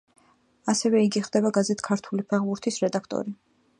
ასევე 0.73 1.01
იგი 1.07 1.21
ხდება 1.27 1.51
გაზეთ 1.57 1.85
„ქართული 1.89 2.25
ფეხბურთის“ 2.33 2.81
რედაქტორი. 2.87 3.37